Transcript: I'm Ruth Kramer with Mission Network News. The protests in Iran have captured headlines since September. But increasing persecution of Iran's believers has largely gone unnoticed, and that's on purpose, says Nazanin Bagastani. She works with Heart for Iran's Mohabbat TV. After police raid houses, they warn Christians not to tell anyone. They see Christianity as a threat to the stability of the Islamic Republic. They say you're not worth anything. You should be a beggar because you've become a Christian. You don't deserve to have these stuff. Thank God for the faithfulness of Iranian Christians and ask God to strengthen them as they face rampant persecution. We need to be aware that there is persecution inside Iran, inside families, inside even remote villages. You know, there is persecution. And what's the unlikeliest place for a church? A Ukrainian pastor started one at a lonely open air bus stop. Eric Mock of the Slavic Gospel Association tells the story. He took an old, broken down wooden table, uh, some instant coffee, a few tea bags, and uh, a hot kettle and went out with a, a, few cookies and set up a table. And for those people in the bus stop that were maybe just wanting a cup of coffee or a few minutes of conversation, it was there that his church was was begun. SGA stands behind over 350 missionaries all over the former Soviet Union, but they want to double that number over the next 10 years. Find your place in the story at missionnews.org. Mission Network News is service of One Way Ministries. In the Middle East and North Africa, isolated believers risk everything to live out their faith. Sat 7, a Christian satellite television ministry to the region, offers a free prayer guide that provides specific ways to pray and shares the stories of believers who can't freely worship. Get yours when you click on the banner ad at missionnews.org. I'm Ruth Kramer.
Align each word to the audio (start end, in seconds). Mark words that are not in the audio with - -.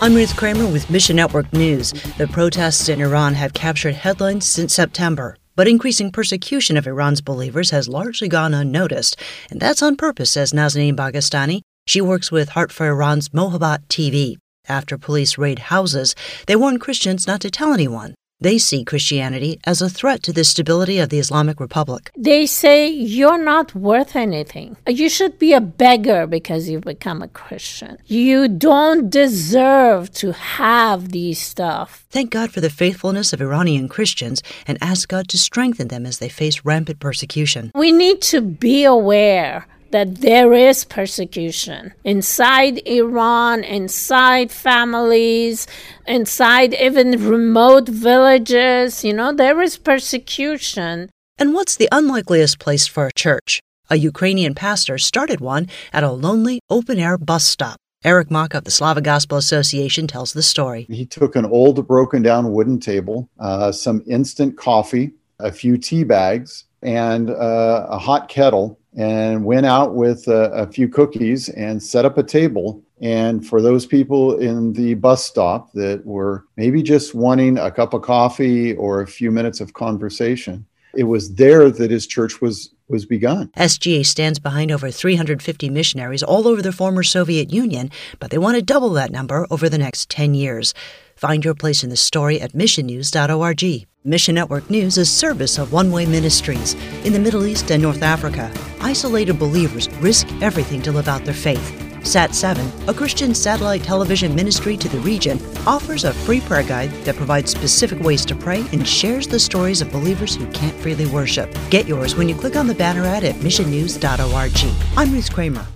I'm 0.00 0.14
Ruth 0.14 0.36
Kramer 0.36 0.68
with 0.70 0.88
Mission 0.90 1.16
Network 1.16 1.52
News. 1.52 1.90
The 2.18 2.28
protests 2.28 2.88
in 2.88 3.00
Iran 3.00 3.34
have 3.34 3.52
captured 3.52 3.96
headlines 3.96 4.46
since 4.46 4.72
September. 4.72 5.36
But 5.56 5.66
increasing 5.66 6.12
persecution 6.12 6.76
of 6.76 6.86
Iran's 6.86 7.20
believers 7.20 7.70
has 7.70 7.88
largely 7.88 8.28
gone 8.28 8.54
unnoticed, 8.54 9.16
and 9.50 9.58
that's 9.58 9.82
on 9.82 9.96
purpose, 9.96 10.30
says 10.30 10.52
Nazanin 10.52 10.94
Bagastani. 10.94 11.62
She 11.88 12.00
works 12.00 12.30
with 12.30 12.50
Heart 12.50 12.70
for 12.70 12.86
Iran's 12.86 13.30
Mohabbat 13.30 13.88
TV. 13.88 14.36
After 14.68 14.96
police 14.96 15.36
raid 15.36 15.58
houses, 15.58 16.14
they 16.46 16.54
warn 16.54 16.78
Christians 16.78 17.26
not 17.26 17.40
to 17.40 17.50
tell 17.50 17.72
anyone. 17.72 18.14
They 18.40 18.58
see 18.58 18.84
Christianity 18.84 19.58
as 19.64 19.82
a 19.82 19.88
threat 19.88 20.22
to 20.22 20.32
the 20.32 20.44
stability 20.44 21.00
of 21.00 21.08
the 21.08 21.18
Islamic 21.18 21.58
Republic. 21.58 22.12
They 22.16 22.46
say 22.46 22.86
you're 22.88 23.42
not 23.42 23.74
worth 23.74 24.14
anything. 24.14 24.76
You 24.86 25.08
should 25.08 25.40
be 25.40 25.54
a 25.54 25.60
beggar 25.60 26.24
because 26.28 26.68
you've 26.68 26.84
become 26.84 27.20
a 27.20 27.26
Christian. 27.26 27.98
You 28.06 28.46
don't 28.46 29.10
deserve 29.10 30.12
to 30.12 30.30
have 30.32 31.08
these 31.08 31.40
stuff. 31.40 32.06
Thank 32.10 32.30
God 32.30 32.52
for 32.52 32.60
the 32.60 32.70
faithfulness 32.70 33.32
of 33.32 33.40
Iranian 33.40 33.88
Christians 33.88 34.40
and 34.68 34.78
ask 34.80 35.08
God 35.08 35.26
to 35.30 35.38
strengthen 35.38 35.88
them 35.88 36.06
as 36.06 36.18
they 36.18 36.28
face 36.28 36.64
rampant 36.64 37.00
persecution. 37.00 37.72
We 37.74 37.90
need 37.90 38.22
to 38.22 38.40
be 38.40 38.84
aware 38.84 39.66
that 39.90 40.20
there 40.20 40.52
is 40.52 40.84
persecution 40.84 41.94
inside 42.04 42.78
Iran, 42.86 43.64
inside 43.64 44.50
families, 44.50 45.66
inside 46.06 46.74
even 46.74 47.28
remote 47.28 47.88
villages. 47.88 49.04
You 49.04 49.14
know, 49.14 49.32
there 49.32 49.60
is 49.62 49.76
persecution. 49.76 51.10
And 51.38 51.54
what's 51.54 51.76
the 51.76 51.88
unlikeliest 51.92 52.58
place 52.58 52.86
for 52.86 53.06
a 53.06 53.12
church? 53.12 53.60
A 53.90 53.96
Ukrainian 53.96 54.54
pastor 54.54 54.98
started 54.98 55.40
one 55.40 55.68
at 55.92 56.04
a 56.04 56.10
lonely 56.10 56.60
open 56.68 56.98
air 56.98 57.16
bus 57.16 57.44
stop. 57.44 57.78
Eric 58.04 58.30
Mock 58.30 58.54
of 58.54 58.64
the 58.64 58.70
Slavic 58.70 59.04
Gospel 59.04 59.38
Association 59.38 60.06
tells 60.06 60.32
the 60.32 60.42
story. 60.42 60.86
He 60.88 61.04
took 61.04 61.34
an 61.34 61.44
old, 61.44 61.84
broken 61.88 62.22
down 62.22 62.52
wooden 62.52 62.78
table, 62.78 63.28
uh, 63.40 63.72
some 63.72 64.04
instant 64.06 64.56
coffee, 64.56 65.14
a 65.40 65.50
few 65.50 65.76
tea 65.78 66.04
bags, 66.04 66.64
and 66.82 67.30
uh, 67.30 67.86
a 67.88 67.98
hot 67.98 68.28
kettle 68.28 68.78
and 68.96 69.44
went 69.44 69.66
out 69.66 69.94
with 69.94 70.26
a, 70.28 70.50
a, 70.52 70.66
few 70.66 70.88
cookies 70.88 71.48
and 71.50 71.82
set 71.82 72.04
up 72.04 72.18
a 72.18 72.22
table. 72.22 72.82
And 73.00 73.46
for 73.46 73.62
those 73.62 73.86
people 73.86 74.36
in 74.38 74.72
the 74.72 74.94
bus 74.94 75.24
stop 75.24 75.72
that 75.74 76.04
were 76.04 76.44
maybe 76.56 76.82
just 76.82 77.14
wanting 77.14 77.58
a 77.58 77.70
cup 77.70 77.94
of 77.94 78.02
coffee 78.02 78.74
or 78.74 79.00
a 79.00 79.06
few 79.06 79.30
minutes 79.30 79.60
of 79.60 79.74
conversation, 79.74 80.66
it 80.96 81.04
was 81.04 81.34
there 81.34 81.70
that 81.70 81.90
his 81.90 82.06
church 82.06 82.40
was 82.40 82.70
was 82.88 83.04
begun. 83.04 83.48
SGA 83.56 84.04
stands 84.04 84.38
behind 84.38 84.72
over 84.72 84.90
350 84.90 85.68
missionaries 85.68 86.22
all 86.22 86.48
over 86.48 86.62
the 86.62 86.72
former 86.72 87.02
Soviet 87.02 87.52
Union, 87.52 87.90
but 88.18 88.30
they 88.30 88.38
want 88.38 88.56
to 88.56 88.62
double 88.62 88.90
that 88.90 89.12
number 89.12 89.46
over 89.50 89.68
the 89.68 89.76
next 89.76 90.08
10 90.08 90.32
years. 90.34 90.72
Find 91.18 91.44
your 91.44 91.54
place 91.54 91.82
in 91.82 91.90
the 91.90 91.96
story 91.96 92.40
at 92.40 92.52
missionnews.org. 92.52 93.88
Mission 94.04 94.36
Network 94.36 94.70
News 94.70 94.96
is 94.98 95.10
service 95.10 95.58
of 95.58 95.72
One 95.72 95.90
Way 95.90 96.06
Ministries. 96.06 96.74
In 97.04 97.12
the 97.12 97.18
Middle 97.18 97.44
East 97.44 97.72
and 97.72 97.82
North 97.82 98.02
Africa, 98.02 98.52
isolated 98.80 99.36
believers 99.36 99.90
risk 99.94 100.28
everything 100.40 100.80
to 100.82 100.92
live 100.92 101.08
out 101.08 101.24
their 101.24 101.34
faith. 101.34 102.06
Sat 102.06 102.36
7, 102.36 102.88
a 102.88 102.94
Christian 102.94 103.34
satellite 103.34 103.82
television 103.82 104.32
ministry 104.32 104.76
to 104.76 104.88
the 104.88 105.00
region, 105.00 105.40
offers 105.66 106.04
a 106.04 106.14
free 106.14 106.40
prayer 106.40 106.62
guide 106.62 106.92
that 107.04 107.16
provides 107.16 107.50
specific 107.50 107.98
ways 107.98 108.24
to 108.24 108.36
pray 108.36 108.64
and 108.70 108.86
shares 108.86 109.26
the 109.26 109.40
stories 109.40 109.80
of 109.80 109.90
believers 109.90 110.36
who 110.36 110.46
can't 110.52 110.78
freely 110.80 111.06
worship. 111.06 111.52
Get 111.68 111.88
yours 111.88 112.14
when 112.14 112.28
you 112.28 112.36
click 112.36 112.54
on 112.54 112.68
the 112.68 112.76
banner 112.76 113.04
ad 113.04 113.24
at 113.24 113.34
missionnews.org. 113.34 114.96
I'm 114.96 115.12
Ruth 115.12 115.32
Kramer. 115.34 115.66